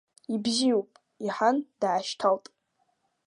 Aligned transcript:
Ибзиоуп, 0.33 0.91
иҳан, 1.25 1.57
дашьҭалт. 1.79 2.45